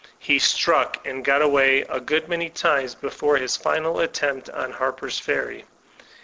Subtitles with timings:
[0.17, 5.19] He struck and got away a good many times before his final attempt on Harper's
[5.19, 5.65] Ferry.